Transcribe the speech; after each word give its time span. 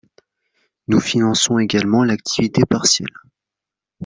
Nous 0.87 0.99
finançons 0.99 1.59
également 1.59 2.03
l’activité 2.03 2.63
partielle. 2.67 3.05